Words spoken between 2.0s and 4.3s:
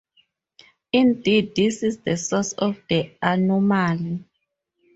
source of the anomaly.